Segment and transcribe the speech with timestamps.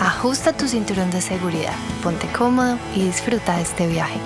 [0.00, 4.18] ajusta tu cinturón de seguridad, ponte cómodo y disfruta de este viaje.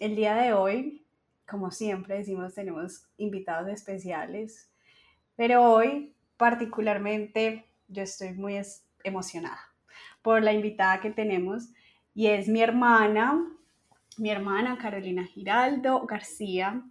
[0.00, 1.06] El día de hoy,
[1.48, 4.68] como siempre decimos, tenemos invitados especiales,
[5.36, 8.60] pero hoy particularmente yo estoy muy
[9.04, 9.60] emocionada
[10.22, 11.68] por la invitada que tenemos
[12.14, 13.46] y es mi hermana,
[14.18, 16.82] mi hermana Carolina Giraldo García.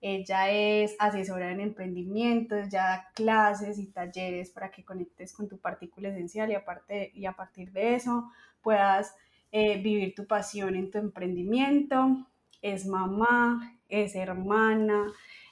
[0.00, 5.58] Ella es asesora en emprendimientos, ya da clases y talleres para que conectes con tu
[5.58, 8.30] partícula esencial y, aparte, y a partir de eso
[8.62, 9.14] puedas
[9.52, 12.26] eh, vivir tu pasión en tu emprendimiento.
[12.60, 15.06] Es mamá, es hermana,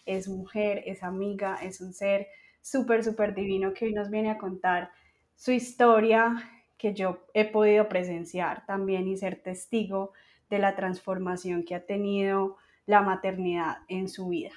[0.04, 2.28] es mujer, es amiga, es un ser
[2.60, 4.90] súper, súper divino que hoy nos viene a contar
[5.36, 10.12] su historia que yo he podido presenciar también y ser testigo
[10.50, 12.56] de la transformación que ha tenido
[12.86, 14.52] la maternidad en su vida.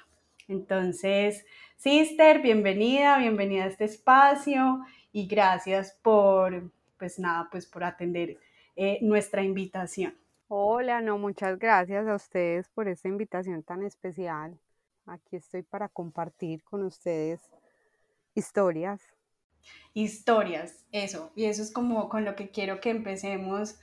[0.48, 1.44] Entonces,
[1.76, 8.38] Sister, bienvenida, bienvenida a este espacio y gracias por, pues nada, pues por atender
[8.76, 10.14] eh, nuestra invitación.
[10.48, 14.58] Hola, no, muchas gracias a ustedes por esta invitación tan especial.
[15.06, 17.40] Aquí estoy para compartir con ustedes
[18.34, 19.02] historias.
[19.92, 23.78] Historias, eso, y eso es como con lo que quiero que empecemos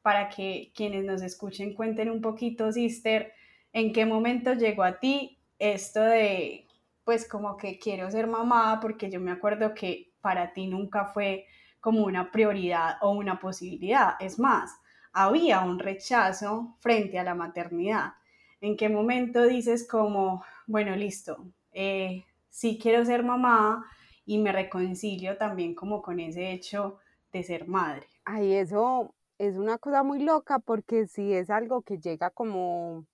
[0.00, 3.32] para que quienes nos escuchen cuenten un poquito, Sister,
[3.72, 6.66] ¿En qué momento llegó a ti esto de,
[7.04, 8.78] pues como que quiero ser mamá?
[8.80, 11.46] Porque yo me acuerdo que para ti nunca fue
[11.80, 14.14] como una prioridad o una posibilidad.
[14.20, 14.72] Es más,
[15.12, 18.12] había un rechazo frente a la maternidad.
[18.60, 23.84] ¿En qué momento dices como, bueno, listo, eh, sí quiero ser mamá
[24.24, 26.98] y me reconcilio también como con ese hecho
[27.32, 28.06] de ser madre?
[28.24, 33.06] Ay, eso es una cosa muy loca porque si es algo que llega como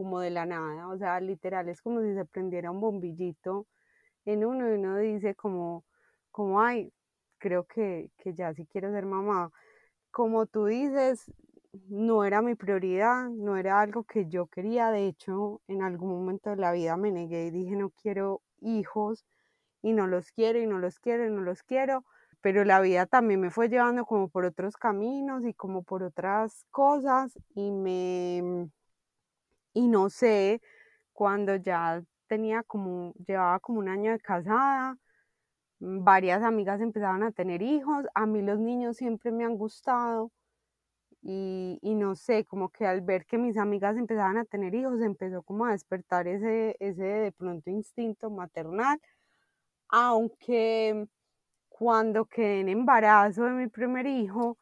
[0.00, 3.66] como de la nada, o sea, literal es como si se prendiera un bombillito
[4.24, 5.84] en uno y uno dice como,
[6.30, 6.90] como ay,
[7.36, 9.50] creo que, que ya sí quiero ser mamá.
[10.10, 11.30] Como tú dices,
[11.90, 16.48] no era mi prioridad, no era algo que yo quería, de hecho, en algún momento
[16.48, 19.26] de la vida me negué y dije no quiero hijos
[19.82, 22.06] y no los quiero y no los quiero y no los quiero,
[22.40, 26.64] pero la vida también me fue llevando como por otros caminos y como por otras
[26.70, 28.70] cosas y me
[29.74, 30.60] y no sé,
[31.12, 34.96] cuando ya tenía como, llevaba como un año de casada,
[35.80, 40.32] mm, varias amigas empezaban a tener hijos, a mí los niños siempre me han gustado
[41.22, 45.00] y, y, no sé, como que al ver que mis amigas empezaban a tener hijos,
[45.02, 48.98] empezó como a despertar ese, ese de pronto instinto maternal,
[49.88, 51.06] aunque
[51.70, 54.58] cuando quedé en embarazo de mi primer hijo,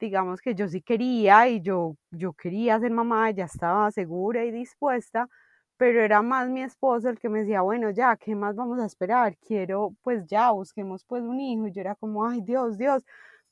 [0.00, 4.50] digamos que yo sí quería y yo, yo quería ser mamá, ya estaba segura y
[4.50, 5.28] dispuesta,
[5.76, 8.86] pero era más mi esposo el que me decía, bueno, ya, ¿qué más vamos a
[8.86, 9.36] esperar?
[9.38, 11.66] Quiero, pues ya, busquemos pues un hijo.
[11.68, 13.02] Y yo era como, ay, Dios, Dios,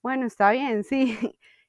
[0.02, 1.18] bueno, está bien, sí.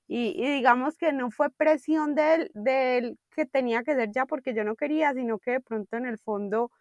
[0.08, 4.26] Y, digamos que no fue presión de él, de él que tenía que ser ya
[4.26, 6.72] porque yo no quería, sino que de pronto en el fondo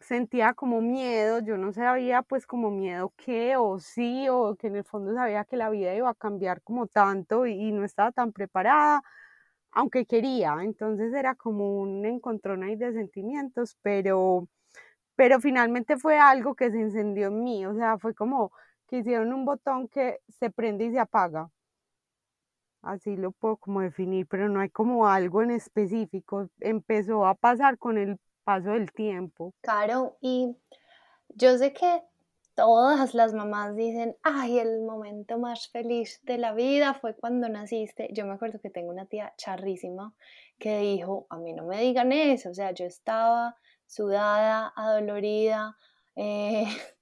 [0.00, 4.76] sentía como miedo, yo no sabía pues como miedo qué o sí, o que en
[4.76, 8.32] el fondo sabía que la vida iba a cambiar como tanto y, no estaba tan
[8.32, 9.02] preparada,
[9.72, 14.48] aunque quería, entonces era como un encontrón ahí de sentimientos, pero,
[15.16, 18.52] pero finalmente fue algo que se encendió en mí, o sea, fue como
[18.88, 21.50] que hicieron un botón que se prende y se apaga.
[22.82, 26.48] Así lo puedo como definir, pero no hay como algo en específico.
[26.60, 28.18] Empezó a pasar con el
[28.48, 29.52] paso del tiempo.
[29.60, 30.56] Claro, y
[31.34, 32.02] yo sé que
[32.54, 38.08] todas las mamás dicen, ay, el momento más feliz de la vida fue cuando naciste.
[38.10, 40.14] Yo me acuerdo que tengo una tía charrísima
[40.58, 43.54] que dijo, a mí no me digan eso, o sea, yo estaba
[43.86, 45.76] sudada, adolorida,
[46.16, 46.64] eh,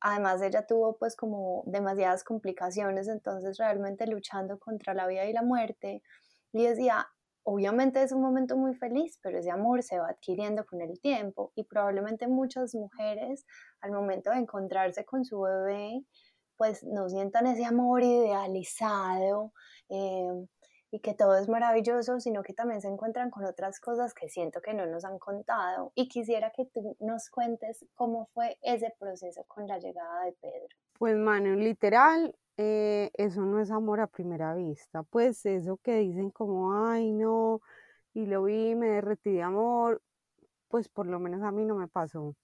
[0.00, 5.42] además ella tuvo pues como demasiadas complicaciones, entonces realmente luchando contra la vida y la
[5.42, 6.04] muerte,
[6.52, 7.08] y decía,
[7.44, 11.52] obviamente es un momento muy feliz, pero ese amor se va adquiriendo con el tiempo
[11.54, 13.46] y probablemente muchas mujeres
[13.80, 16.04] al momento de encontrarse con su bebé,
[16.56, 19.52] pues no sientan ese amor idealizado.
[19.88, 20.46] Eh,
[20.94, 24.60] y que todo es maravilloso, sino que también se encuentran con otras cosas que siento
[24.60, 25.90] que no nos han contado.
[25.96, 30.68] Y quisiera que tú nos cuentes cómo fue ese proceso con la llegada de Pedro.
[30.96, 35.02] Pues, Manu, literal, eh, eso no es amor a primera vista.
[35.04, 37.60] Pues eso que dicen como, ay, no,
[38.14, 40.02] y lo vi, me derretí de amor,
[40.68, 42.36] pues por lo menos a mí no me pasó.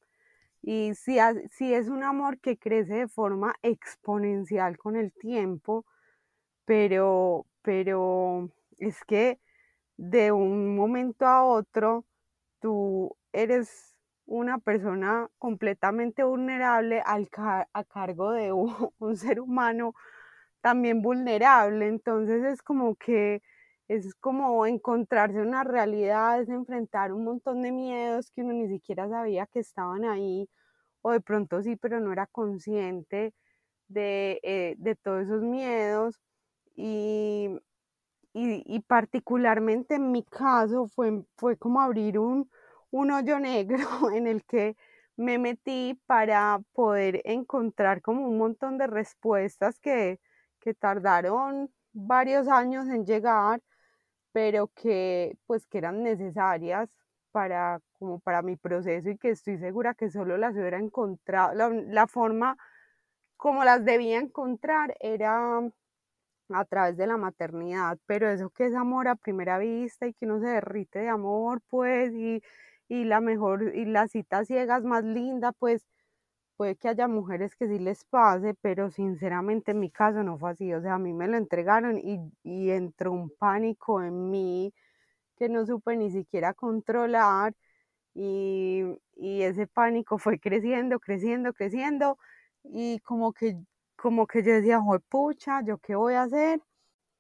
[0.62, 1.18] Y si,
[1.50, 5.86] si es un amor que crece de forma exponencial con el tiempo,
[6.64, 9.40] pero, pero es que
[9.96, 12.06] de un momento a otro
[12.60, 13.89] tú eres
[14.30, 18.52] una persona completamente vulnerable al a cargo de
[19.00, 19.94] un, ser humano
[20.60, 21.88] también vulnerable.
[21.88, 23.42] Entonces es como que
[23.88, 29.08] es como encontrarse una realidad, es enfrentar un montón de miedos que uno ni siquiera
[29.08, 30.48] sabía que estaban ahí,
[31.02, 33.34] o de pronto sí, pero no era consciente
[33.88, 36.20] de, eh, de todos esos miedos.
[36.76, 37.50] Y,
[38.32, 42.48] y, particularmente en mi caso fue, fue como abrir un,
[42.90, 43.78] un hoyo negro
[44.14, 44.76] en el que
[45.16, 50.18] me metí para poder encontrar como un montón de respuestas que,
[50.60, 53.62] que tardaron varios años en llegar,
[54.32, 56.88] pero que pues que eran necesarias
[57.32, 61.68] para como para mi proceso y que estoy segura que solo las hubiera encontrado, la,
[61.68, 62.56] la forma
[63.36, 65.60] como las debía encontrar era
[66.52, 70.26] a través de la maternidad, pero eso que es amor a primera vista y que
[70.26, 72.42] uno se derrite de amor, pues, y,
[72.90, 75.86] y la mejor, y la cita ciega es más linda, pues,
[76.56, 80.50] puede que haya mujeres que sí les pase, pero sinceramente en mi caso no fue
[80.52, 84.72] así, o sea, a mí me lo entregaron y, y entró un pánico en mí
[85.36, 87.54] que no supe ni siquiera controlar
[88.14, 88.84] y,
[89.16, 92.18] y ese pánico fue creciendo, creciendo, creciendo
[92.64, 93.56] y como que
[93.96, 96.60] como que yo decía, pucha, ¿yo qué voy a hacer?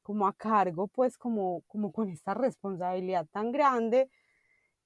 [0.02, 4.10] Como a cargo, pues como, como con esta responsabilidad tan grande.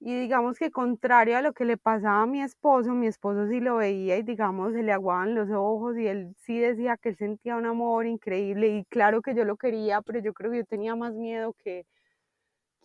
[0.07, 3.59] Y digamos que contrario a lo que le pasaba a mi esposo, mi esposo sí
[3.59, 7.17] lo veía y digamos se le aguaban los ojos y él sí decía que él
[7.17, 10.65] sentía un amor increíble y claro que yo lo quería, pero yo creo que yo
[10.67, 11.87] tenía más miedo que,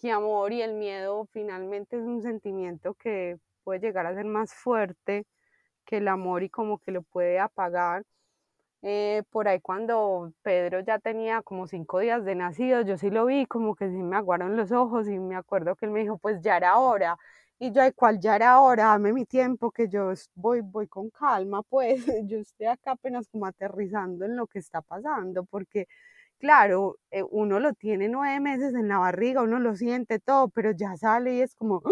[0.02, 4.54] que amor y el miedo finalmente es un sentimiento que puede llegar a ser más
[4.54, 5.26] fuerte
[5.86, 8.04] que el amor y como que lo puede apagar.
[8.82, 13.26] Eh, por ahí cuando Pedro ya tenía como cinco días de nacido, yo sí lo
[13.26, 16.18] vi, como que sí me aguaron los ojos y me acuerdo que él me dijo,
[16.18, 17.18] pues ya era hora.
[17.60, 18.86] Y yo, ¿cuál ya era hora?
[18.86, 23.46] Dame mi tiempo, que yo voy, voy con calma, pues yo estoy acá apenas como
[23.46, 25.88] aterrizando en lo que está pasando, porque
[26.40, 30.72] claro, eh, uno lo tiene nueve meses en la barriga, uno lo siente todo, pero
[30.72, 31.90] ya sale y es como, ¡Ah!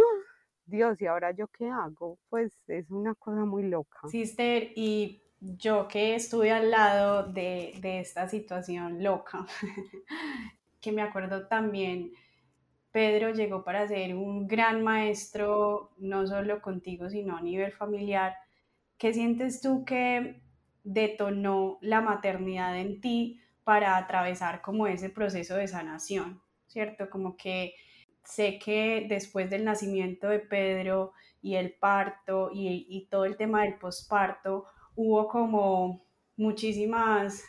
[0.65, 2.17] Dios, ¿y ahora yo qué hago?
[2.29, 3.99] Pues es una cosa muy loca.
[4.09, 9.45] Sister, y yo que estuve al lado de, esta situación loca,
[10.81, 12.11] que me acuerdo también,
[12.91, 18.35] Pedro llegó para ser un gran maestro, no solo contigo, sino a nivel familiar.
[18.97, 20.41] ¿Qué sientes tú que
[20.83, 26.41] detonó la maternidad en ti para atravesar como ese proceso de sanación?
[26.65, 27.09] ¿Cierto?
[27.09, 27.75] Como que
[28.23, 33.61] sé que después del nacimiento de Pedro y el parto y, y todo el tema
[33.61, 34.65] del posparto,
[34.97, 36.05] hubo como
[36.35, 37.43] muchísimas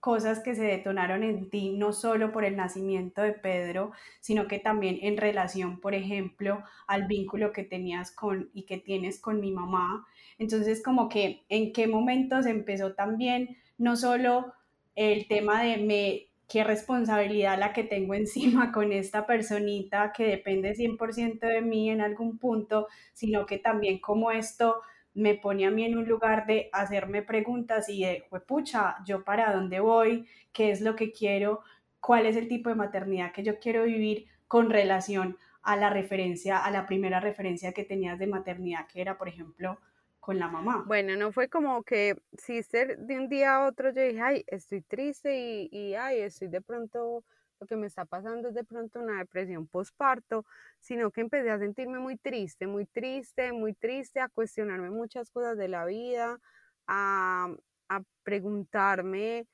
[0.00, 4.58] cosas que se detonaron en ti, no solo por el nacimiento de Pedro, sino que
[4.58, 9.50] también en relación, por ejemplo, al vínculo que tenías con y que tienes con mi
[9.50, 10.06] mamá.
[10.36, 14.52] Entonces, como que en qué momentos empezó también no solo
[14.94, 20.74] el tema de me, qué responsabilidad la que tengo encima con esta personita que depende
[20.74, 24.82] 100% de mí en algún punto, sino que también como esto
[25.14, 29.54] me pone a mí en un lugar de hacerme preguntas y de, pucha, yo para
[29.54, 31.60] dónde voy, qué es lo que quiero,
[32.00, 36.58] cuál es el tipo de maternidad que yo quiero vivir con relación a la referencia,
[36.58, 39.78] a la primera referencia que tenías de maternidad, que era, por ejemplo,
[40.20, 40.84] con la mamá.
[40.86, 44.82] Bueno, no fue como que, si de un día a otro yo dije, ay, estoy
[44.82, 47.24] triste y, y ay, estoy de pronto
[47.66, 50.44] que me está pasando es de pronto una depresión postparto,
[50.80, 55.56] sino que empecé a sentirme muy triste, muy triste, muy triste, a cuestionarme muchas cosas
[55.56, 56.38] de la vida,
[56.86, 57.54] a,
[57.88, 59.46] a preguntarme,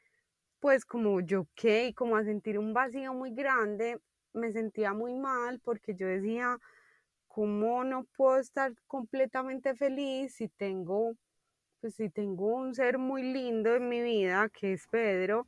[0.60, 4.00] pues como yo qué, y como a sentir un vacío muy grande,
[4.32, 6.58] me sentía muy mal porque yo decía,
[7.28, 11.14] ¿cómo no puedo estar completamente feliz si tengo,
[11.80, 15.46] pues si tengo un ser muy lindo en mi vida, que es Pedro,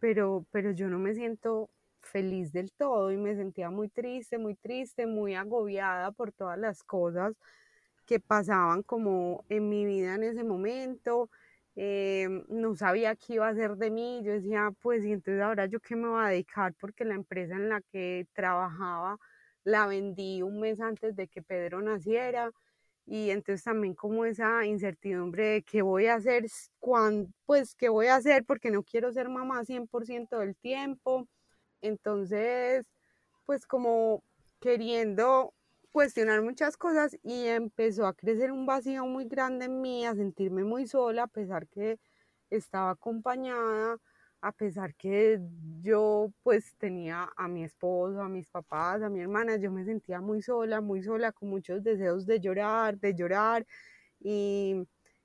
[0.00, 1.70] pero, pero yo no me siento
[2.02, 6.82] feliz del todo y me sentía muy triste, muy triste, muy agobiada por todas las
[6.84, 7.34] cosas
[8.06, 11.30] que pasaban como en mi vida en ese momento.
[11.76, 15.66] em, no sabía qué iba a hacer de mí, yo decía, pues, y entonces ahora
[15.66, 19.18] yo qué me voy a dedicar porque la empresa en la que trabajaba
[19.64, 22.50] la vendí un mes antes de que Pedro naciera
[23.06, 26.46] y entonces también como esa incertidumbre de qué voy a hacer,
[26.78, 31.26] cuando, pues qué voy a hacer porque no quiero ser mamá 100% del tiempo.
[31.82, 32.84] Entonces,
[33.46, 34.22] pues como
[34.60, 35.54] queriendo
[35.92, 40.64] cuestionar muchas cosas y empezó a crecer un vacío muy grande en mí, a sentirme
[40.64, 41.98] muy sola, a pesar que
[42.50, 43.98] estaba acompañada,
[44.40, 45.40] a pesar que
[45.80, 50.20] yo pues tenía a mi esposo, a mis papás, a mi hermana, yo me sentía
[50.20, 53.66] muy sola, muy sola, con muchos deseos de llorar, de llorar.
[54.20, 54.76] Y,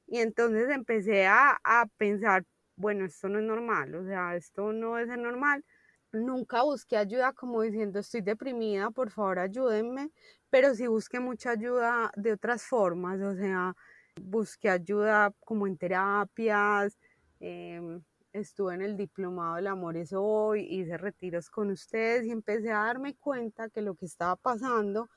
[0.08, 2.46] y entonces empecé a, a pensar,
[2.76, 5.64] bueno, esto no es normal, o sea, esto no es normal.
[6.14, 10.12] Nunca busqué ayuda como diciendo estoy deprimida, por favor ayúdenme,
[10.52, 13.76] pero sí busqué mucha ayuda de otras formas, o sea,
[14.22, 17.00] busqué ayuda como en terapias,
[17.40, 18.00] eh,
[18.32, 22.86] estuve en el diplomado El Amor es Hoy, hice retiros con ustedes y empecé a
[22.86, 25.10] darme cuenta que lo que estaba pasando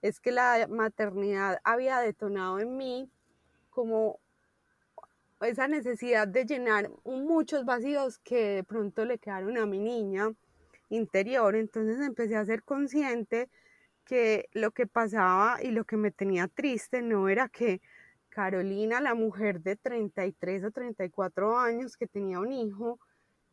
[0.00, 3.10] es que la maternidad había detonado en mí
[3.70, 4.20] como
[5.40, 10.32] esa necesidad de llenar muchos vacíos que de pronto le quedaron a mi niña
[10.88, 11.56] interior.
[11.56, 13.48] Entonces empecé a ser consciente
[14.04, 17.80] que lo que pasaba y lo que me tenía triste no era que
[18.28, 22.98] Carolina, la mujer de 33 o 34 años que tenía un hijo,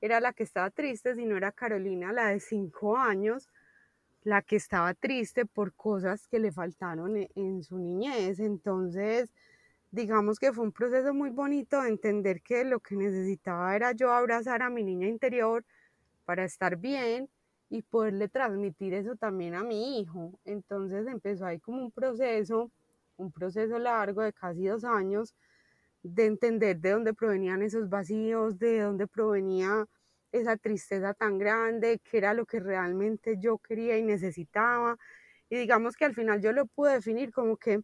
[0.01, 3.49] era la que estaba triste, sino era Carolina, la de 5 años,
[4.23, 8.41] la que estaba triste por cosas que le faltaron e-, en, su niñez.
[8.41, 9.31] Entonces,
[9.93, 14.11] digamos que fue un proceso muy bonito de entender que lo que necesitaba era yo
[14.11, 15.63] abrazar a mi niña interior
[16.25, 17.29] para estar bien
[17.69, 20.39] y poderle transmitir eso también a mi hijo.
[20.45, 22.71] Entonces empezó ahí como un proceso
[23.17, 25.35] un proceso largo de casi dos años
[26.01, 29.85] de entender de dónde provenían esos vacíos, de dónde provenía
[30.31, 34.97] esa tristeza tan grande, qué era lo que realmente yo quería y necesitaba.
[35.49, 37.81] Y digamos que al final yo lo pude definir como que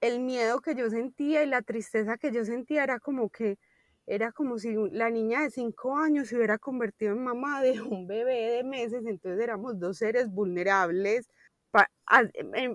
[0.00, 3.58] el miedo que yo sentía y la tristeza que yo sentía era como que
[4.06, 8.06] era como si la niña de cinco años se hubiera convertido en mamá de un
[8.08, 11.28] bebé de meses, entonces éramos dos seres vulnerables,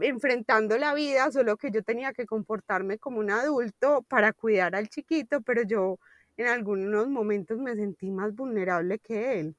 [0.01, 4.87] enfrentando la vida, solo que yo tenía que comportarme como un adulto para cuidar al
[4.87, 5.99] chiquito, pero yo
[6.37, 9.55] en algunos momentos me sentí más vulnerable que él.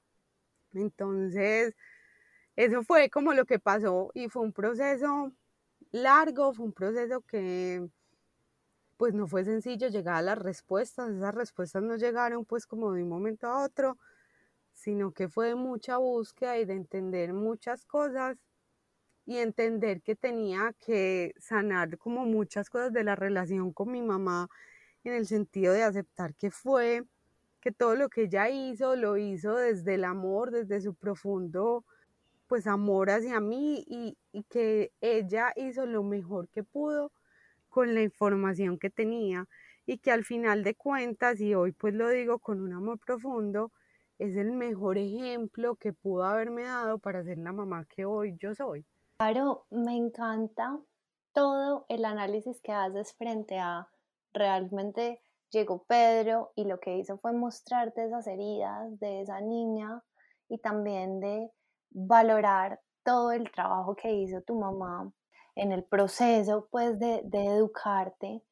[0.75, 1.75] Entonces,
[2.57, 5.33] eso fue como lo que pasó y fue un proceso
[6.03, 7.89] largo, fue un proceso que
[8.97, 13.03] pues no fue sencillo llegar a las respuestas, esas respuestas no llegaron pues como de
[13.03, 13.99] un momento a otro,
[14.73, 18.39] sino que fue mucha búsqueda y de entender muchas cosas
[19.27, 24.49] y entender que tenía que sanar como muchas cosas de la relación con mi mamá
[25.05, 27.05] en el sentido de aceptar que fue,
[27.61, 31.85] que todo lo que ella hizo lo hizo desde el amor, desde su profundo
[32.47, 34.17] pues amor hacia mí y,
[34.51, 37.13] que ella hizo lo mejor que pudo
[37.69, 39.49] con la información que tenía
[39.87, 43.73] y que al final de cuentas, y hoy pues lo digo con un amor profundo,
[44.19, 48.55] es el mejor ejemplo que pudo haberme dado para ser la mamá que hoy yo
[48.55, 48.85] soy.
[49.19, 50.79] Claro, me encanta
[51.33, 53.89] todo el análisis que haces frente a
[54.33, 60.03] realmente llegó Pedro y lo que hizo fue mostrarte esas heridas de esa niña
[60.49, 61.51] y también de
[61.97, 65.11] valorar todo el trabajo que hizo tu mamá
[65.55, 68.43] en el proceso pues de, educarte.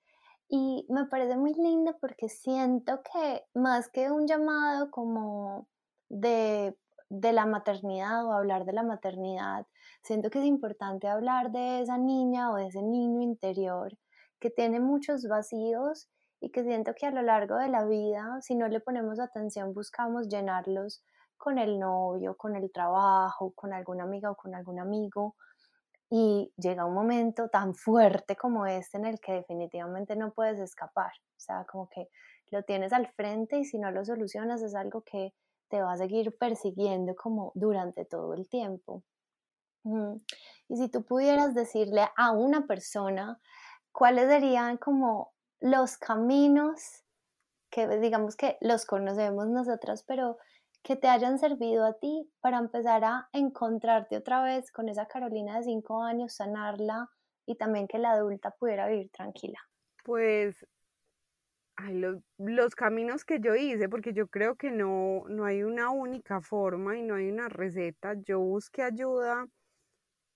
[0.48, 5.68] Y me parece muy lindo porque siento que más que un llamado como
[6.08, 6.76] de
[7.20, 9.66] de la maternidad o hablar de la maternidad,
[10.02, 13.96] siento que es importante hablar de esa niña o de ese niño interior
[14.40, 16.08] que tiene muchos vacíos
[16.40, 19.72] y que siento que a lo largo de la vida, si no le ponemos atención,
[19.74, 21.04] buscamos llenarlos
[21.44, 25.36] con el novio, con el trabajo, con alguna amiga o con algún amigo.
[26.08, 31.12] Y llega un momento tan fuerte como este en el que definitivamente no puedes escapar.
[31.36, 32.08] O sea, como que
[32.50, 35.34] lo tienes al frente y si no lo solucionas es algo que
[35.68, 39.02] te va a seguir persiguiendo como durante todo el tiempo.
[40.68, 43.38] Y si tú pudieras decirle a una persona
[43.92, 47.04] cuáles serían como los caminos
[47.74, 50.38] que digamos que los conocemos nosotros, pero
[50.84, 55.56] que te hayan servido a ti para empezar a encontrarte otra vez con esa Carolina
[55.56, 57.08] de cinco años, sanarla
[57.46, 59.58] y también que la adulta pudiera vivir tranquila?
[60.04, 60.66] Pues
[62.38, 66.98] los, caminos que yo hice, porque yo creo que no, no hay una única forma
[66.98, 68.14] y no hay una receta.
[68.22, 69.46] Yo busqué ayuda,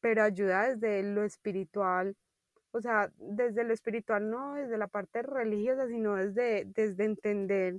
[0.01, 2.17] pero ayuda desde lo espiritual,
[2.73, 7.79] o sea, desde lo espiritual, no desde la parte religiosa, sino desde, desde entender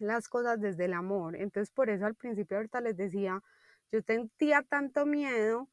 [0.00, 1.36] las cosas desde el amor.
[1.36, 3.42] Entonces, por eso al principio ahorita les decía,
[3.92, 5.68] yo sentía tanto miedo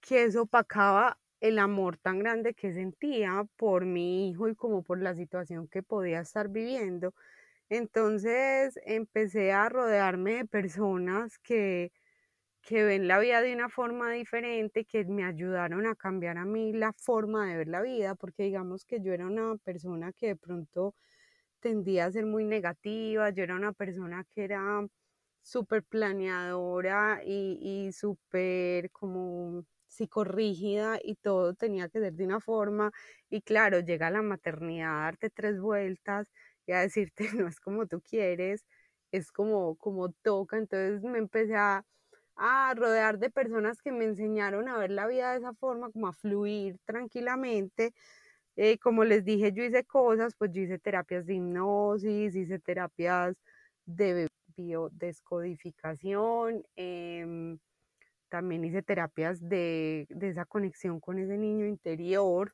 [0.00, 5.00] que eso opacaba el amor tan grande que sentía por mi hijo y como por
[5.02, 7.14] la situación que podía estar viviendo.
[7.70, 11.92] Entonces empecé a rodearme de personas que,
[12.62, 16.72] que ven la vida de una forma diferente, que me ayudaron a cambiar a mí
[16.72, 20.36] la forma de ver la vida, porque digamos que yo era una persona que de
[20.36, 20.94] pronto
[21.66, 24.86] tendía a ser muy negativa, yo era una persona que era
[25.42, 27.58] súper planeadora y,
[27.88, 32.90] y súper como psicorrígida y todo tenía que ser de una forma
[33.30, 36.30] y claro, llega la maternidad a darte tres vueltas
[36.66, 38.66] y a decirte no es como tú quieres,
[39.12, 41.84] es como, como toca, entonces me empecé a,
[42.36, 46.08] a rodear de personas que me enseñaron a ver la vida de esa forma, como
[46.08, 47.94] a fluir tranquilamente.
[48.56, 53.36] Eh, como les dije, yo hice cosas, pues yo hice terapias de hipnosis, hice terapias
[53.84, 57.56] de biodescodificación, eh,
[58.28, 62.52] también hice terapias de, de esa conexión con ese niño interior.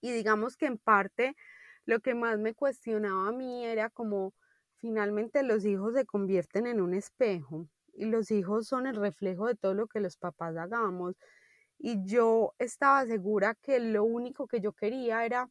[0.00, 1.36] Y digamos que en parte
[1.84, 4.34] lo que más me cuestionaba a mí era como
[4.76, 9.56] finalmente los hijos se convierten en un espejo y los hijos son el reflejo de
[9.56, 11.16] todo lo que los papás hagamos.
[11.80, 15.48] Y yo estaba segura que lo único que yo quería era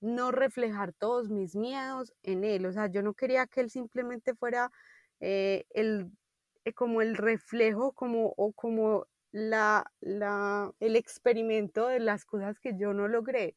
[0.00, 2.66] no reflejar todos mis miedos en él.
[2.66, 4.70] O sea, yo no quería que él simplemente fuera
[5.20, 6.10] eh, el
[6.64, 12.76] eh, como el reflejo como, o como la, la, el experimento de las cosas que
[12.78, 13.56] yo no logré.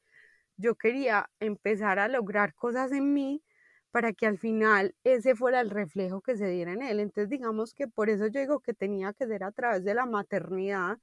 [0.57, 3.43] Yo quería empezar a lograr cosas en mí
[3.91, 6.99] para que al final ese fuera el reflejo que se diera en él.
[6.99, 10.05] Entonces digamos que por eso yo digo que tenía que ser a través de la
[10.05, 10.97] maternidad,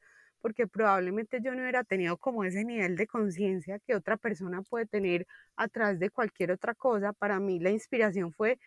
[0.44, 4.84] porque probablemente yo no hubiera tenido como ese nivel de conciencia que otra persona puede
[4.84, 7.14] tener a través de cualquier otra cosa.
[7.14, 8.58] Para mí la inspiración fue,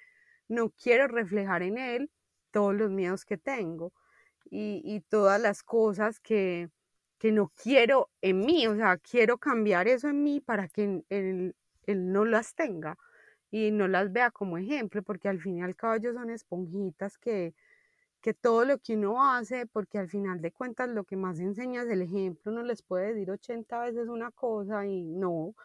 [0.47, 2.09] no quiero reflejar en él
[2.49, 3.93] todos los miedos que tengo
[4.49, 6.71] y, todas las cosas que,
[7.21, 11.55] no quiero en mí, o sea, quiero cambiar eso en mí para que él,
[11.85, 12.97] no las tenga
[13.51, 17.19] y no las vea como ejemplo, porque al fin y al cabo ellos son esponjitas
[17.19, 17.53] que,
[18.27, 21.83] que todo lo que uno hace, porque al final de cuentas lo que más enseña
[21.83, 25.55] es el ejemplo, uno les puede decir 80 veces una cosa y no,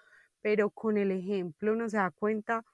[0.41, 2.65] pero con el ejemplo uno se da cuenta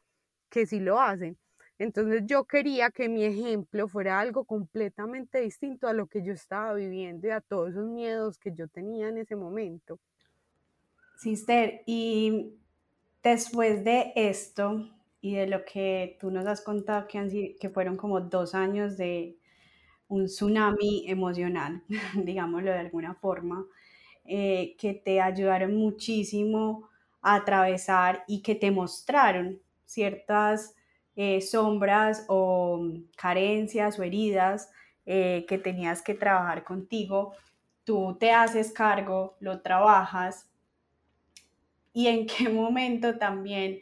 [0.50, 1.38] que sí lo hacen.
[1.78, 6.74] Entonces yo quería que mi ejemplo fuera algo completamente distinto a lo que yo estaba
[6.74, 9.98] viviendo y a todos esos miedos que yo tenía en ese momento.
[11.16, 12.58] Sister, y
[13.22, 14.86] después de esto
[15.22, 19.38] y de lo que tú nos has contado, que, fueron como dos años de
[20.08, 21.82] un tsunami emocional,
[22.14, 23.66] digámoslo de alguna forma,
[24.24, 26.88] eh, que te ayudaron muchísimo
[27.22, 30.74] a atravesar y que te mostraron ciertas
[31.16, 34.70] eh, sombras o carencias o heridas
[35.06, 37.32] eh, que tenías que trabajar contigo,
[37.84, 40.50] tú te haces cargo, lo trabajas.
[41.92, 43.80] Y en qué momento también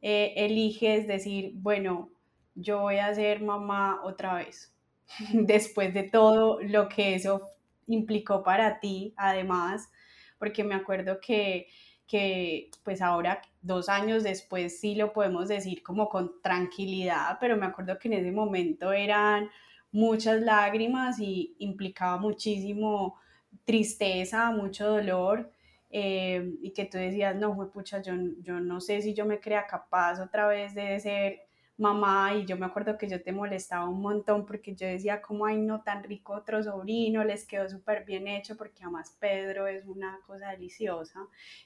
[0.00, 2.10] eliges decir, bueno,
[2.54, 4.72] yo voy a ser mamá otra vez,
[5.32, 7.42] después de todo lo que eso
[7.86, 9.90] implicó para ti, además,
[10.38, 11.68] porque me acuerdo que
[12.08, 17.66] que pues ahora, dos años después, sí lo podemos decir como con tranquilidad, pero me
[17.66, 19.50] acuerdo que en ese momento eran
[19.92, 23.16] muchas lágrimas y implicaba muchísimo
[23.64, 25.52] tristeza, mucho dolor.
[25.90, 29.66] Eh, y que tú decías, no, pucha, yo, yo no sé si yo me crea
[29.66, 31.47] capaz otra vez de ser
[31.78, 35.46] mamá y yo me acuerdo que yo te molestaba un montón porque yo decía como
[35.46, 39.86] ay no tan rico otro sobrino, les quedó súper bien hecho porque además Pedro es
[39.86, 41.20] una cosa deliciosa.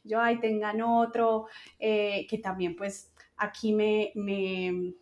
[0.04, 1.46] Yo ay tengan otro
[1.78, 4.94] eh, que también pues aquí me, me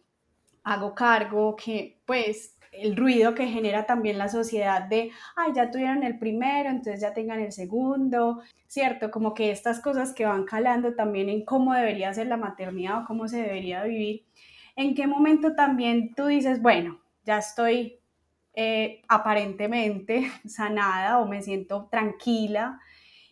[0.63, 6.05] hago cargo que pues el ruido que genera también la sociedad de, ay, ya tuvieron
[6.05, 9.11] el primero, entonces ya tengan el segundo, ¿cierto?
[9.11, 13.07] Como que estas cosas que van calando también en cómo debería ser la maternidad o
[13.07, 14.25] cómo se debería vivir
[14.77, 18.01] ¿En qué momento también tú dices, bueno, ya estoy
[18.55, 22.81] eh, aparentemente sanada o me siento tranquila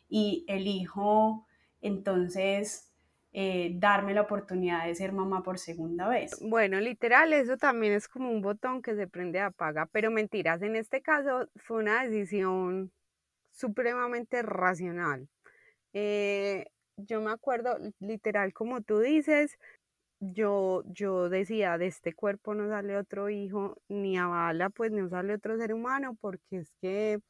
[0.09, 1.47] y elijo
[1.81, 2.89] entonces
[3.33, 6.39] eh, darme la oportunidad de ser mamá por segunda vez.
[6.41, 10.63] Bueno, literal, eso también es como un botón que se prende y apaga, pero mentiras,
[10.63, 12.91] en este caso fue una decisión
[13.53, 15.29] supremamente racional.
[15.93, 19.59] Eh, yo me acuerdo, literal, como tú dices,
[20.21, 25.09] yo, yo decía, de este cuerpo no sale otro hijo, ni a bala, pues no
[25.09, 27.21] sale otro ser humano, porque es que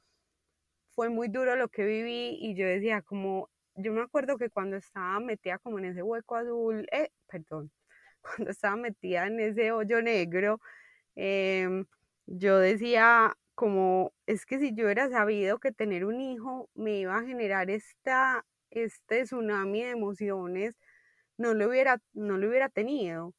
[0.94, 4.77] fue muy duro lo que viví y yo decía como yo me acuerdo que cuando
[4.77, 7.70] estaba metida como en ese hueco azul, eh, perdón,
[8.20, 10.61] cuando estaba metida en ese hoyo negro,
[11.16, 11.87] em,
[12.27, 17.16] yo decía como, es que si yo hubiera sabido que tener un hijo me iba
[17.18, 20.74] a generar esta, este tsunami de emociones,
[21.38, 23.35] no lo hubiera, no lo hubiera tenido.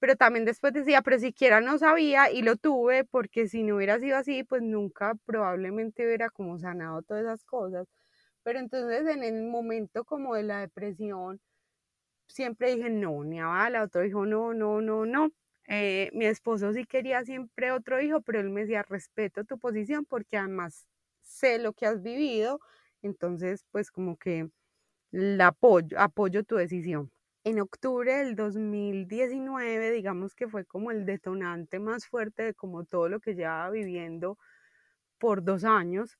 [0.00, 3.98] Pero también después decía, pero siquiera no sabía y lo tuve porque si no hubiera
[4.00, 7.88] sido así, pues nunca probablemente hubiera como sanado todas esas cosas.
[8.44, 11.40] Pero entonces en el momento como de la depresión,
[12.28, 15.30] siempre dije, no, ni a bala, otro dijo, no, no, no, no.
[15.68, 20.04] Eh, mi esposo sí quería siempre otro hijo, pero él me decía, respeto tu posición
[20.04, 20.86] porque además
[21.22, 22.60] sé lo que has vivido,
[23.02, 24.50] entonces pues como que
[25.12, 27.12] la apoyo, apoyo tu decisión.
[27.44, 33.10] En octubre del 2019, digamos que fue como el detonante más fuerte de como todo
[33.10, 34.38] lo que llevaba viviendo
[35.18, 36.18] por dos años.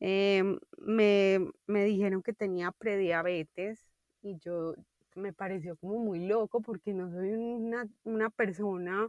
[0.00, 3.84] Em, me, me dijeron que tenía prediabetes
[4.22, 4.74] y yo
[5.16, 9.08] me pareció como muy loco porque no soy una, una persona,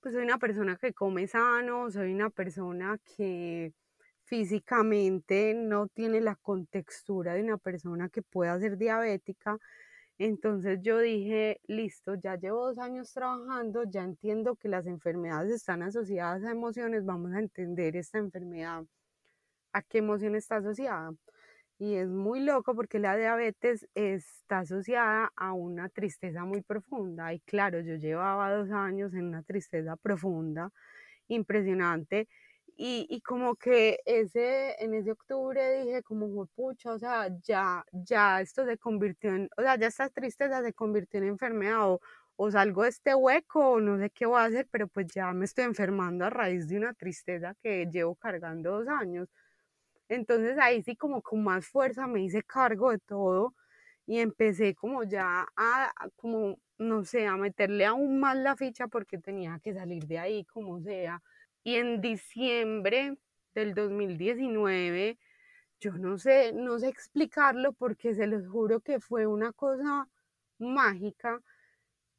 [0.00, 3.72] pues soy una persona que come sano, soy una persona que
[4.24, 9.58] físicamente no tiene la contextura de una persona que pueda ser diabética.
[10.18, 15.82] Entonces yo dije, listo, ya llevo dos años trabajando, ya entiendo que las enfermedades están
[15.82, 18.84] asociadas a emociones, vamos a entender esta enfermedad
[19.72, 21.12] a qué emoción está asociada.
[21.78, 27.32] Y es muy loco porque la diabetes está asociada a una tristeza muy profunda.
[27.32, 30.70] Y claro, yo llevaba dos años en una tristeza profunda,
[31.28, 32.28] impresionante.
[32.80, 38.40] Y, y como que ese, en ese octubre dije como, pucha, o sea, ya, ya
[38.40, 42.00] esto se convirtió en, o sea, ya esta tristeza se convirtió en enfermedad o,
[42.36, 45.32] o salgo de este hueco o no sé qué voy a hacer, pero pues ya
[45.32, 49.28] me estoy enfermando a raíz de una tristeza que llevo cargando dos años.
[50.08, 53.54] Entonces ahí sí como con más fuerza me hice cargo de todo
[54.06, 59.18] y empecé como ya a, como, no sé, a meterle aún más la ficha porque
[59.18, 61.22] tenía que salir de ahí como sea.
[61.68, 63.18] Y en diciembre
[63.54, 65.18] del 2019,
[65.80, 70.08] yo no sé, no sé explicarlo porque se los juro que fue una cosa
[70.56, 71.42] mágica,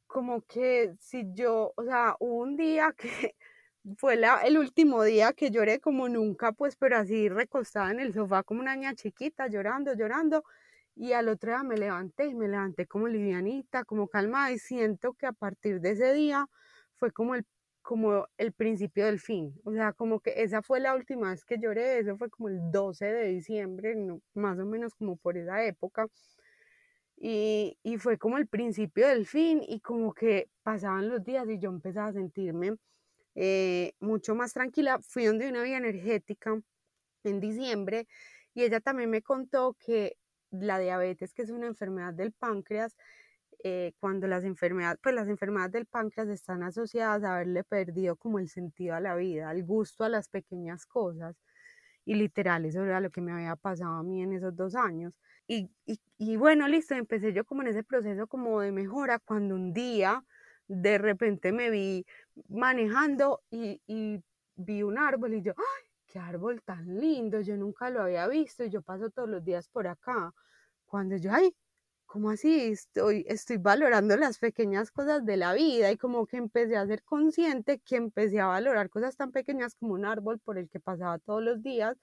[0.06, 3.34] como que si yo, o sea, hubo un día que
[3.98, 8.44] fue el último día que lloré como nunca, pues, pero así recostada en el sofá
[8.44, 10.44] como una niña chiquita, llorando, llorando.
[10.94, 15.14] Y al otro día me levanté y me levanté como livianita, como calmada y siento
[15.14, 16.46] que a partir de ese día
[16.94, 17.44] fue como el,
[17.82, 19.54] como el principio del fin.
[19.64, 22.70] O sea, como que esa fue la última vez que lloré, eso fue como el
[22.70, 23.96] 12 de diciembre,
[24.34, 26.08] más o menos como por esa época.
[27.16, 31.58] Y, y fue como el principio del fin y como que pasaban los días y
[31.58, 32.76] yo empezaba a sentirme
[33.34, 34.98] eh, mucho más tranquila.
[35.00, 36.60] Fui donde una vía energética
[37.24, 38.06] en diciembre
[38.54, 40.16] y ella también me contó que
[40.50, 42.96] la diabetes, que es una enfermedad del páncreas,
[43.64, 48.38] eh, cuando las enfermedades, pues las enfermedades del páncreas están asociadas a haberle perdido como
[48.38, 51.36] el sentido a la vida, el gusto a las pequeñas cosas.
[52.04, 55.18] Y literal, eso era lo que me había pasado a mí en esos dos años.
[55.46, 59.54] Y, y, y bueno, listo, empecé yo como en ese proceso como de mejora cuando
[59.54, 60.24] un día
[60.70, 62.06] de repente me vi
[62.48, 64.22] manejando y,
[64.54, 67.40] vi un árbol y yo, ¡ay, qué árbol tan lindo!
[67.40, 70.32] Yo nunca lo había visto y yo paso todos los días por acá.
[70.86, 71.54] Cuando yo, ¡ay!
[72.10, 72.72] ¿Cómo así?
[72.72, 77.04] Estoy, estoy valorando las pequeñas cosas de la vida y como que empecé a ser
[77.04, 81.20] consciente que empecé a valorar cosas tan pequeñas como un árbol por el que pasaba
[81.20, 81.96] todos los días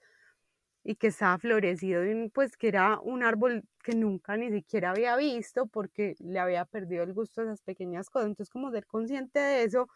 [0.82, 5.66] y que estaba florecido, pues que era un árbol que nunca ni siquiera había visto
[5.66, 8.28] porque le había perdido el gusto a esas pequeñas cosas.
[8.28, 9.88] Entonces, como ser consciente de eso,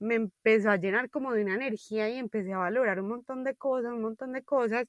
[0.00, 3.54] me empezó a llenar como de una energía y empecé a valorar un montón de
[3.54, 4.86] cosas, un montón de cosas,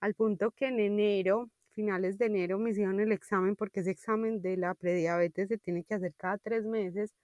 [0.00, 4.42] al punto que en enero, finales de enero, me hicieron el examen porque ese examen
[4.42, 7.14] de la prediabetes se tiene que hacer cada tres meses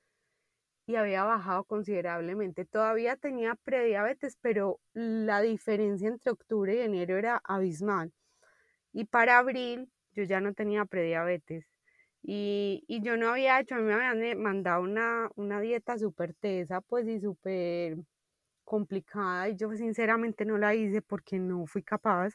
[0.86, 2.64] y había bajado considerablemente.
[2.64, 8.12] Todavía tenía prediabetes, pero la diferencia entre octubre y enero era abismal.
[8.92, 11.66] Y para abril yo ya no tenía prediabetes.
[12.22, 16.34] Y, y yo no había hecho, a mí me habían mandado una, una dieta súper
[16.34, 17.96] tesa, pues y súper
[18.64, 19.48] complicada.
[19.50, 22.34] Y yo sinceramente no la hice porque no fui capaz.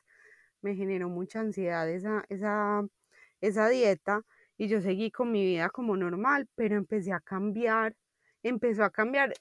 [0.66, 2.86] Me generó mucha ansiedad esa, esa,
[3.42, 4.24] esa dieta.
[4.58, 7.96] Y yo seguí con mi vida como normal, pero empecé a cambiar
[8.50, 9.34] empezó a cambiar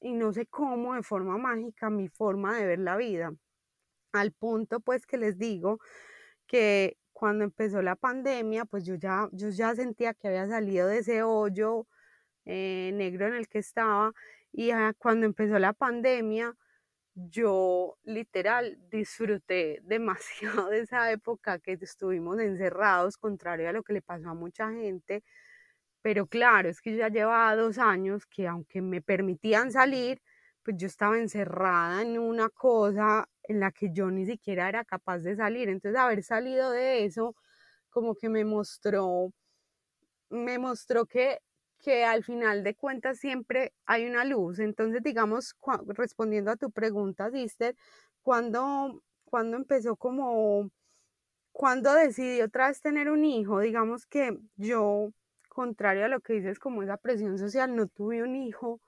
[0.00, 3.32] y no sé cómo, de forma mágica, mi forma de ver la vida.
[4.12, 5.80] Al punto, pues, que les digo
[6.46, 10.98] que cuando empezó la pandemia, pues yo ya, yo ya sentía que había salido de
[10.98, 11.86] ese hoyo
[12.46, 14.12] eh, negro en el que estaba
[14.52, 16.54] y cuando empezó la pandemia,
[17.14, 24.02] yo literal disfruté demasiado de esa época que estuvimos encerrados, contrario a lo que le
[24.02, 25.22] pasó a mucha gente.
[26.02, 30.22] Pero claro, es que ya llevaba dos años que aunque me permitían salir,
[30.64, 35.18] pues yo estaba encerrada en una cosa en la que yo ni siquiera era capaz
[35.20, 35.68] de salir.
[35.68, 37.36] Entonces haber salido de eso
[37.90, 39.32] como que me mostró,
[40.30, 41.40] me mostró que
[41.80, 44.58] que al final de cuentas siempre hay una luz.
[44.58, 45.56] Entonces, digamos,
[45.88, 47.76] respondiendo a tu pregunta, Sister,
[48.22, 50.70] cuando, cuando empezó como,
[51.52, 55.10] cuando decidí otra vez tener un hijo, digamos que yo,
[55.48, 58.80] contrario a lo que dices, como esa presión social, no tuve un hijo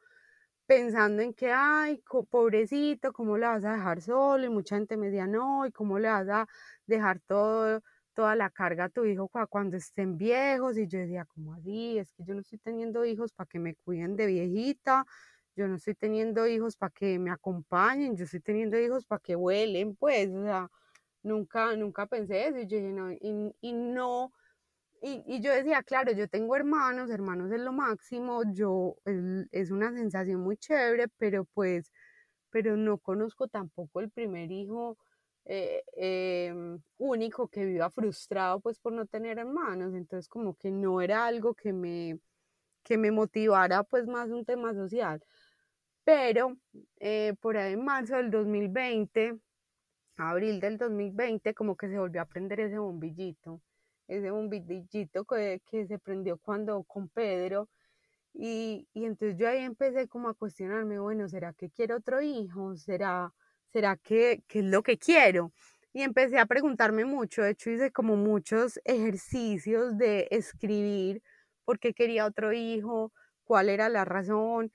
[0.66, 4.44] pensando en que, ay, pobrecito, ¿cómo le vas a dejar solo?
[4.44, 6.48] Y mucha gente me decía, no, ¿y cómo le vas a
[6.86, 7.82] dejar todo
[8.14, 10.78] toda la carga a tu hijo cuando estén viejos.
[10.78, 11.98] Y yo decía, ¿cómo así?
[11.98, 15.04] Es que yo no estoy teniendo hijos para que me cuiden de viejita,
[15.56, 19.34] yo no estoy teniendo hijos para que me acompañen, yo estoy teniendo hijos para que
[19.34, 20.70] vuelen, pues, o sea,
[21.22, 22.58] nunca, nunca pensé eso.
[22.58, 24.32] Y yo dije, no, y, no.
[25.02, 29.92] Y, yo decía, claro, yo tengo hermanos, hermanos es lo máximo, yo, es, es una
[29.92, 31.92] sensación muy chévere, pero pues,
[32.50, 34.96] pero no conozco tampoco el primer hijo
[35.44, 41.00] eh, em, único que viva frustrado pues por no tener hermanos, entonces como que no
[41.00, 42.18] era algo que me,
[42.84, 45.22] que me motivara pues más un tema social.
[46.04, 46.56] Pero
[47.00, 49.38] eh, por ahí en marzo del 2020,
[50.16, 53.60] abril del 2020, como que se volvió a prender ese bombillito,
[54.08, 57.68] ese bombillito que, que se prendió cuando con Pedro.
[58.34, 62.76] Y, y entonces yo ahí empecé como a cuestionarme, bueno, ¿será que quiero otro hijo?
[62.76, 63.32] ¿Será
[63.72, 65.52] ¿será que, es lo que quiero?
[65.92, 71.22] Y empecé a preguntarme mucho, de hecho hice como muchos ejercicios de escribir
[71.64, 73.12] por qué quería otro hijo,
[73.44, 74.72] cuál era la razón,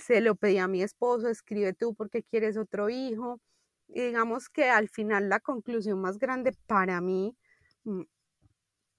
[0.00, 3.40] se lo pedí a mi esposo, escribe tú por qué quieres otro hijo.
[3.88, 7.36] Y digamos que al final la conclusión más grande para mí,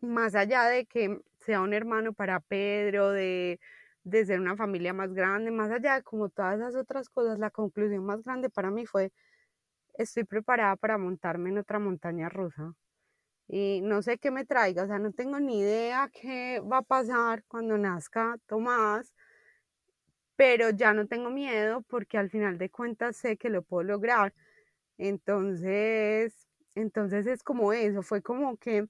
[0.01, 3.59] más allá de que sea un hermano para Pedro, de,
[4.03, 7.49] de ser una familia más grande, más allá de como todas esas otras cosas, la
[7.51, 9.11] conclusión más grande para mí fue
[9.97, 12.73] estoy preparada para montarme en otra montaña rusa.
[13.47, 16.81] Y no sé qué me traiga, o sea, no tengo ni idea qué va a
[16.83, 19.13] pasar cuando nazca Tomás,
[20.35, 24.33] pero ya no tengo miedo porque al final de cuentas sé que lo puedo lograr.
[24.97, 28.87] Entonces, entonces es como eso, fue como que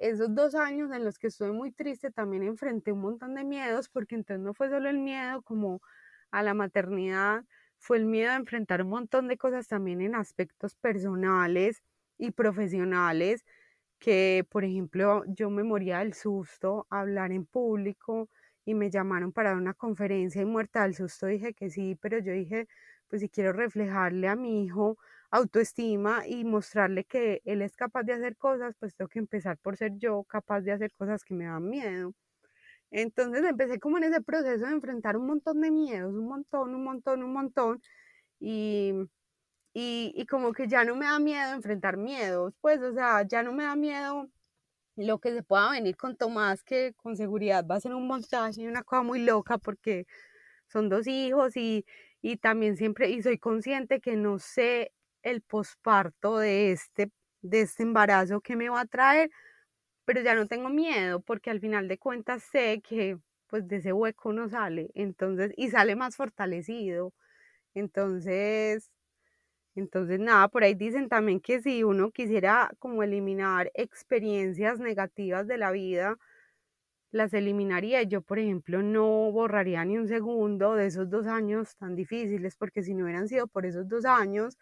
[0.00, 3.88] esos dos años en los que estuve muy triste también enfrenté un montón de miedos
[3.88, 5.82] porque entonces no fue solo el miedo como
[6.30, 7.44] a la maternidad,
[7.80, 11.82] fue el miedo a enfrentar un montón de cosas también en aspectos personales
[12.18, 13.44] y profesionales,
[13.98, 18.28] que por ejemplo yo me moría del susto hablar en público
[18.64, 22.32] y me llamaron para una conferencia y muerta del susto dije que sí, pero yo
[22.32, 22.68] dije,
[23.08, 24.98] pues si quiero reflejarle a mi hijo
[25.30, 29.76] autoestima y mostrarle que él es capaz de hacer cosas, pues tengo que empezar por
[29.76, 32.14] ser yo capaz de hacer cosas que me dan miedo.
[32.90, 36.84] Entonces empecé como en ese proceso de enfrentar un montón de miedos, un montón, un
[36.84, 37.82] montón, un montón.
[38.40, 38.94] Y,
[39.74, 43.52] y, como que ya no me da miedo enfrentar miedos, pues, o sea, ya no
[43.52, 44.28] me da miedo
[44.96, 48.62] lo que se pueda venir con Tomás, que con seguridad va a ser un montaje
[48.62, 50.06] y una cosa muy loca porque
[50.68, 51.86] son dos hijos y,
[52.22, 57.10] y también siempre, y soy consciente que no sé el posparto de este,
[57.42, 59.30] de este embarazo que me va a traer,
[60.04, 63.92] pero ya no tengo miedo porque al final de cuentas sé que pues de ese
[63.92, 67.12] hueco no sale, entonces, y sale más fortalecido.
[67.74, 68.90] Entonces,
[69.76, 75.58] entonces nada, por ahí dicen también que si uno quisiera como eliminar experiencias negativas de
[75.58, 76.16] la vida,
[77.12, 78.02] las eliminaría.
[78.04, 82.82] Yo, por ejemplo, no borraría ni un segundo de esos dos años tan difíciles, porque
[82.82, 84.56] si no hubieran sido por esos dos años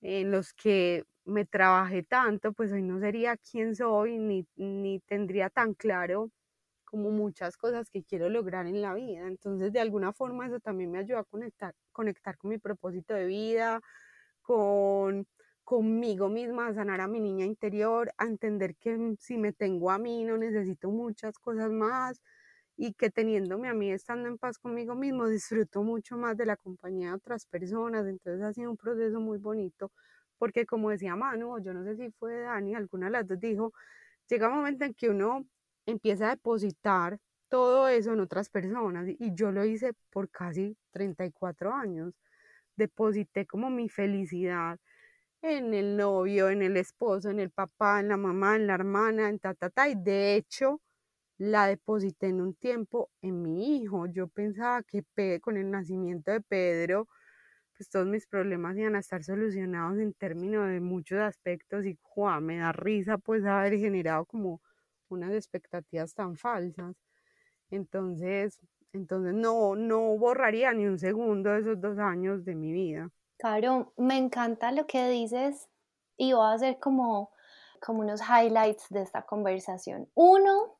[0.00, 5.50] en los que me trabajé tanto, pues hoy no sería quien soy ni, ni tendría
[5.50, 6.30] tan claro
[6.84, 9.26] como muchas cosas que quiero lograr en la vida.
[9.28, 13.26] Entonces, de alguna forma, eso también me ayuda a conectar, conectar con mi propósito de
[13.26, 13.80] vida,
[14.42, 15.26] con
[15.64, 19.98] conmigo misma, a sanar a mi niña interior, a entender que si me tengo a
[19.98, 22.20] mí no necesito muchas cosas más
[22.82, 26.56] y que teniéndome a mí estando en paz conmigo mismo disfruto mucho más de la
[26.56, 28.06] compañía de otras personas.
[28.06, 29.92] Entonces ha sido un proceso muy bonito
[30.38, 33.74] porque como decía Manu, yo no sé si fue Dani, alguna de las dos dijo,
[34.30, 35.44] llega un momento en que uno
[35.84, 37.18] empieza a depositar
[37.50, 42.14] todo eso en otras personas y yo lo hice por casi 34 años.
[42.76, 44.78] Deposité como mi felicidad
[45.42, 49.28] en el novio, en el esposo, en el papá, en la mamá, en la hermana,
[49.28, 49.88] en ta, ta, ta.
[49.90, 50.80] Y de hecho,
[51.40, 54.06] la deposité en un tiempo en mi hijo.
[54.06, 55.04] Yo pensaba que
[55.40, 57.08] con el nacimiento de Pedro,
[57.76, 62.40] pues todos mis problemas iban a estar solucionados en términos de muchos aspectos y ¡juá!
[62.40, 64.62] me da risa pues haber generado como
[65.08, 66.96] unas expectativas tan falsas.
[67.70, 68.60] Entonces,
[68.92, 73.10] entonces no, no borraría ni un segundo de esos dos años de mi vida.
[73.38, 75.68] Claro, me encanta lo que dices
[76.16, 77.30] y voy a hacer como,
[77.80, 80.10] como unos highlights de esta conversación.
[80.14, 80.76] Uno,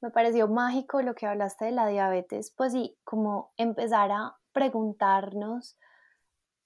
[0.00, 5.78] me pareció mágico lo que hablaste de la diabetes, pues sí, como empezar a preguntarnos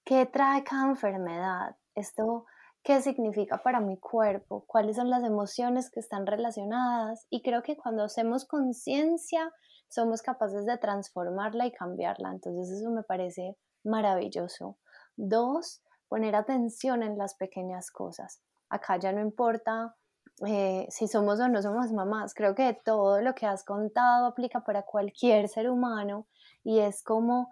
[0.03, 2.45] qué trae cada enfermedad, esto
[2.83, 7.77] qué significa para mi cuerpo, cuáles son las emociones que están relacionadas y creo que
[7.77, 9.51] cuando hacemos conciencia
[9.87, 14.77] somos capaces de transformarla y cambiarla, entonces eso me parece maravilloso.
[15.15, 18.41] Dos, poner atención en las pequeñas cosas.
[18.69, 19.95] Acá ya no importa
[20.47, 24.63] eh, si somos o no somos mamás, creo que todo lo que has contado aplica
[24.63, 26.27] para cualquier ser humano
[26.63, 27.49] y es como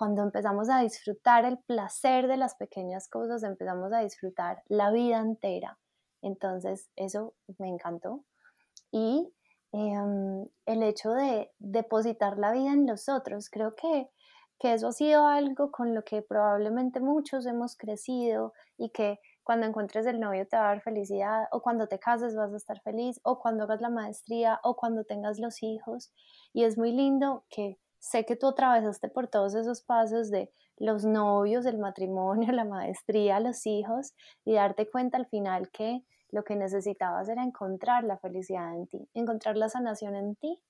[0.00, 5.18] cuando empezamos a disfrutar el placer de las pequeñas cosas, empezamos a disfrutar la vida
[5.18, 5.78] entera.
[6.22, 8.24] Entonces, eso me encantó.
[8.90, 9.30] Y
[9.72, 14.08] em, el hecho de depositar la vida en los otros, creo que,
[14.58, 19.66] que eso ha sido algo con lo que probablemente muchos hemos crecido y que cuando
[19.66, 22.80] encuentres el novio te va a dar felicidad, o cuando te cases vas a estar
[22.82, 26.12] feliz, o cuando hagas la maestría, o cuando tengas los hijos.
[26.52, 31.04] Y es muy lindo que sé que tú atravesaste por todos esos pasos de los
[31.04, 36.54] novios, el matrimonio, la maestría, los hijos y darte cuenta al final que lo que
[36.54, 40.62] necesitabas era encontrar la felicidad en ti, encontrar la sanación en ti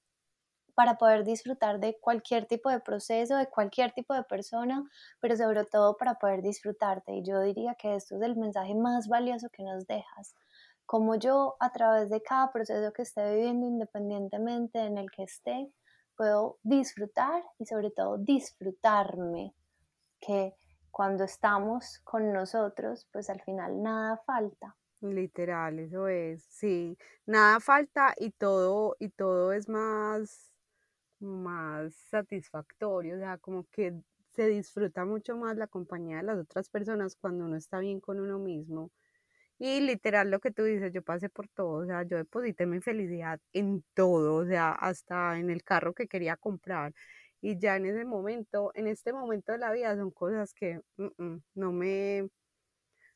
[0.74, 4.82] para poder disfrutar de cualquier tipo de proceso, de cualquier tipo de persona,
[5.20, 7.12] pero sobre todo para poder disfrutarte.
[7.14, 10.34] Y yo diría que esto es el mensaje más valioso que nos dejas.
[10.86, 15.70] Como yo, a través de cada proceso que esté viviendo, independientemente en el que esté,
[16.16, 19.54] puedo disfrutar y sobre todo disfrutarme,
[20.20, 20.54] que
[20.90, 24.76] cuando estamos con nosotros, pues al final nada falta.
[25.00, 30.49] Literal, eso es, sí, nada falta y todo, y todo es más,
[31.20, 33.94] más satisfactorio, o sea, como que
[34.32, 38.20] se disfruta mucho más la compañía de las otras personas cuando uno está bien con
[38.20, 38.90] uno mismo
[39.60, 42.80] y literal lo que tú dices, yo pasé por todo, o sea, yo deposité mi
[42.80, 46.94] felicidad en todo, o sea, hasta en el carro que quería comprar.
[47.42, 50.80] Y ya en ese momento, en este momento de la vida son cosas que
[51.54, 52.28] no me,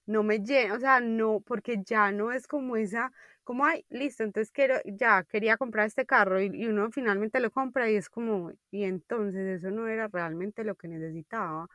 [0.07, 3.13] no me llenan, o sea, no, porque ya no es como esa,
[3.45, 7.51] como, ay, listo, entonces quiero, ya quería comprar este carro y, y uno finalmente lo
[7.51, 11.69] compra y es como, y entonces eso no era realmente lo que necesitaba.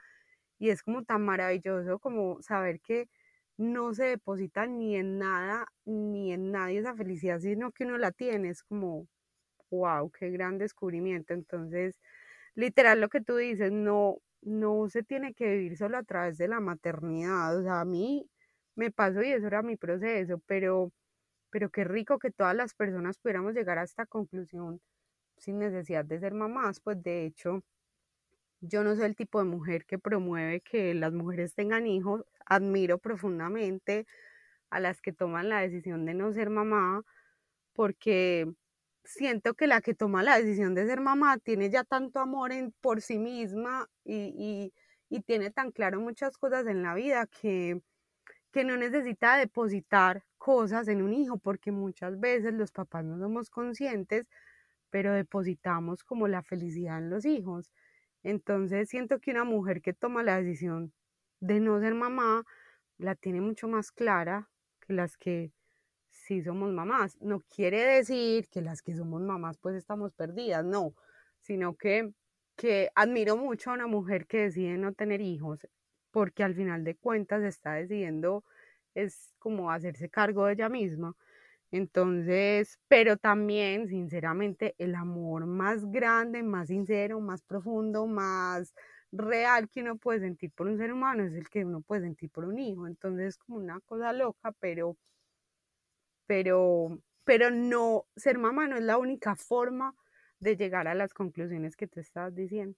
[0.59, 3.07] Y es como tan maravilloso como saber que
[3.57, 8.11] no se deposita ni en nada, ni en nadie esa felicidad, sino que uno la
[8.11, 9.07] tiene, es como,
[9.71, 11.33] wow, qué gran descubrimiento.
[11.33, 11.99] Entonces,
[12.55, 16.47] literal lo que tú dices, no, no se tiene que vivir solo a través de
[16.47, 18.29] la maternidad, o sea, a mí
[18.75, 20.91] me pasó y eso era mi proceso, pero,
[21.51, 24.81] pero qué rico que todas las personas pudiéramos llegar a esta conclusión
[25.37, 27.63] sin necesidad de ser mamás, pues de hecho,
[28.61, 32.97] yo no soy el tipo de mujer que promueve que las mujeres tengan hijos, admiro
[32.99, 34.05] profundamente
[34.69, 37.03] a las que toman la decisión de no ser mamá,
[37.73, 38.51] porque
[39.03, 42.71] siento que la que toma la decisión de ser mamá tiene ya tanto amor en,
[42.81, 44.73] por sí misma y,
[45.25, 47.81] tiene tan claro muchas cosas en la vida que,
[48.51, 53.49] que no necesita depositar cosas en un hijo, porque muchas veces los papás no somos
[53.49, 54.27] conscientes,
[54.91, 57.71] pero depositamos como la felicidad en los hijos.
[58.23, 60.93] Entonces siento que una mujer que toma la decisión
[61.39, 62.43] de no ser mamá
[62.97, 64.49] la tiene mucho más clara
[64.81, 65.51] que las que
[66.29, 67.17] sí somos mamás.
[67.21, 70.93] No quiere decir que las que somos mamás pues estamos perdidas, no,
[71.41, 72.13] sino que,
[72.55, 75.67] que admiro mucho a una mujer que decide no tener hijos
[76.11, 78.43] porque al final de cuentas está decidiendo
[78.95, 81.15] es como hacerse cargo de ella misma.
[81.71, 88.73] Entonces, pero también, sinceramente, el amor más grande, más sincero, más profundo, más
[89.11, 92.31] real que uno puede sentir por un ser humano es el que uno puede sentir
[92.31, 92.87] por un hijo.
[92.87, 94.97] Entonces es como una cosa loca, pero,
[96.29, 99.95] pero, pero no, ser mamá no es la única forma
[100.39, 102.77] de llegar a las conclusiones que tú estás diciendo.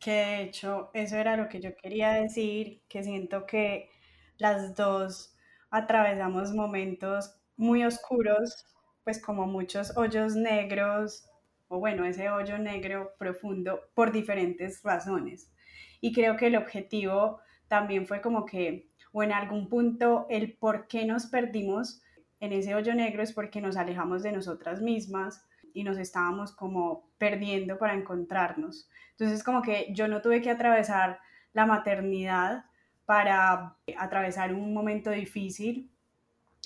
[0.00, 3.90] Que de hecho eso era lo que yo quería decir, que siento que
[4.38, 5.36] las dos
[5.68, 8.64] atravesamos momentos muy oscuros,
[9.04, 11.28] pues como muchos hoyos negros,
[11.68, 15.52] o bueno, ese hoyo negro profundo por diferentes razones.
[16.00, 20.88] Y creo que el objetivo también fue como que, o en algún punto, el por
[20.88, 22.00] qué nos perdimos
[22.40, 27.10] en ese hoyo negro es porque nos alejamos de nosotras mismas y nos estábamos como
[27.18, 28.88] perdiendo para encontrarnos.
[29.12, 31.20] Entonces como que yo no tuve que atravesar
[31.52, 32.64] la maternidad
[33.06, 35.90] para atravesar un momento difícil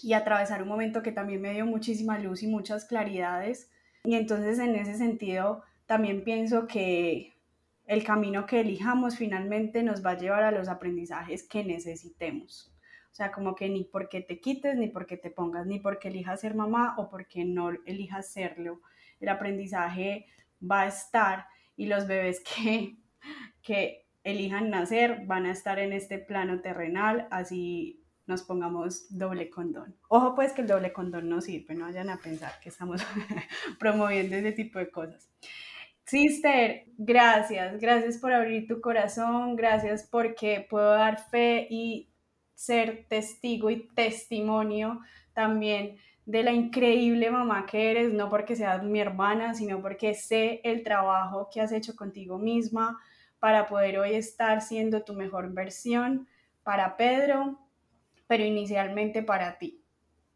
[0.02, 3.70] y atravesar un momento que también me dio muchísima luz y muchas claridades.
[4.04, 7.32] Y entonces en ese sentido también pienso que
[7.86, 12.71] el camino que elijamos finalmente nos va a llevar a los aprendizajes que necesitemos.
[13.12, 16.40] O sea, como que ni porque te quites, ni porque te pongas, ni porque elijas
[16.40, 18.80] ser mamá o porque no elijas serlo.
[19.20, 20.24] El aprendizaje
[20.62, 21.46] va a estar
[21.76, 22.96] y los bebés que,
[23.62, 29.94] que elijan nacer van a estar en este plano terrenal, así nos pongamos doble condón.
[30.08, 33.04] Ojo pues que el doble condón no sirve, no vayan a pensar que estamos
[33.78, 35.28] promoviendo ese tipo de cosas.
[36.06, 42.11] Sister, gracias, gracias por abrir tu corazón, gracias porque puedo dar fe y
[42.62, 45.00] ser testigo y testimonio
[45.32, 50.60] también de la increíble mamá que eres, no porque seas mi hermana, sino porque sé
[50.62, 53.00] el trabajo que has hecho contigo misma
[53.40, 56.28] para poder hoy estar siendo tu mejor versión
[56.62, 57.58] para Pedro,
[58.28, 59.82] pero inicialmente para ti,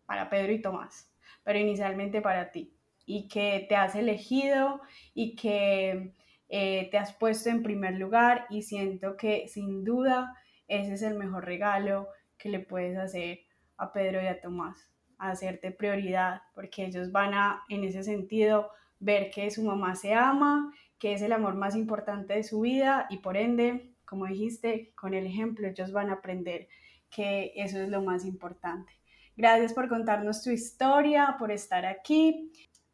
[0.05, 1.09] para Pedro y Tomás,
[1.45, 2.73] pero inicialmente para ti.
[3.07, 4.81] Y que te has elegido
[5.15, 6.13] y que
[6.49, 10.37] eh, te has puesto en primer lugar y siento que sin duda
[10.69, 12.09] ese es el mejor regalo
[12.39, 13.41] que le puedes hacer
[13.77, 19.31] a Pedro y a Tomás, hacerte prioridad, porque ellos van a, en ese sentido, ver
[19.31, 23.19] que su mamá se ama, que es el amor más importante de su vida y
[23.19, 26.69] por ende, como dijiste, con el ejemplo ellos van a aprender
[27.11, 28.93] que eso es lo más importante.
[29.37, 32.51] Gracias por contarnos tu historia, por estar aquí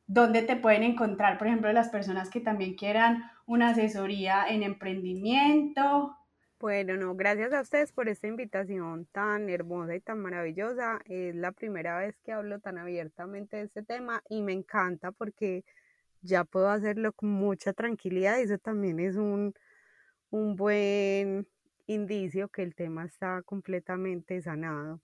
[0.07, 6.17] dónde te pueden encontrar, por ejemplo, las personas que también quieran una asesoría en emprendimiento.
[6.63, 11.01] Bueno, no, gracias a ustedes por esta invitación tan hermosa y tan maravillosa.
[11.07, 15.65] Es la primera vez que hablo tan abiertamente de este tema y me encanta porque
[16.23, 19.55] ya puedo hacerlo con mucha tranquilidad eso también es un,
[20.31, 21.49] un buen
[21.89, 25.01] indicio que el tema está completamente sanado.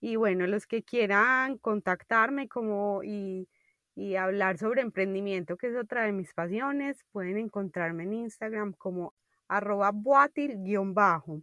[0.00, 3.48] Y bueno, los que quieran contactarme como y
[3.96, 9.14] y hablar sobre emprendimiento, que es otra de mis pasiones, pueden encontrarme en Instagram como
[9.48, 11.42] arroba boatil-bajo.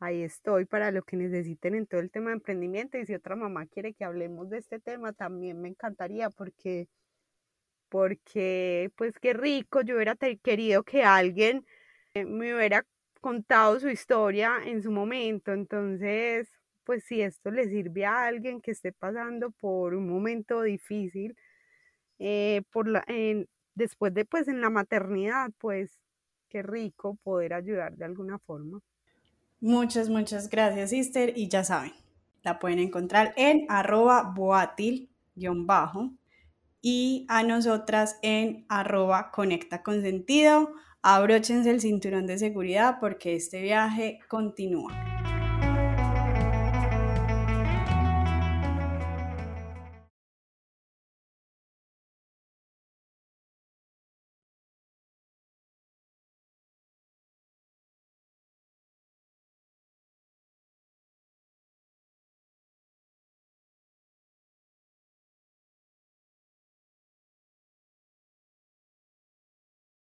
[0.00, 3.36] Ahí estoy para lo que necesiten en todo el tema de emprendimiento y si otra
[3.36, 6.88] mamá quiere que hablemos de este tema, también me encantaría porque,
[7.88, 11.66] porque pues qué rico, yo hubiera querido que alguien
[12.14, 12.84] eh, me hubiera
[13.20, 16.48] contado su historia en su momento, entonces
[16.84, 21.36] pues si esto le sirve a alguien que esté pasando por un momento difícil,
[22.18, 23.04] eh, por la,
[23.74, 25.98] después de pues en la maternidad, pues
[26.50, 28.80] qué rico poder ayudar de alguna forma.
[29.60, 31.32] Muchas, muchas gracias, Sister.
[31.36, 31.92] Y ya saben,
[32.42, 36.10] la pueden encontrar en arroba boatil-bajo
[36.82, 40.02] y a nosotras en arroba conecta con.
[41.02, 45.09] Abróchense el cinturón de seguridad porque este viaje continúa.